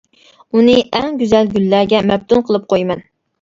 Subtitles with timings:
[0.59, 3.07] ئۇنى ئەڭ گۈزەل گۈللەرگە مەپتۇن قىلىپ قويىمەن.